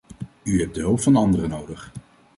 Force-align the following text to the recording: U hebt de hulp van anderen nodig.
U 0.43 0.61
hebt 0.61 0.75
de 0.75 0.81
hulp 0.81 0.99
van 0.99 1.15
anderen 1.15 1.49
nodig. 1.49 1.91